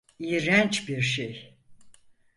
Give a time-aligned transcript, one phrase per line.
[0.19, 1.57] İğrenç bir şey.